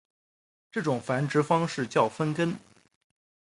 [0.71, 2.57] 这种繁殖方式叫分根。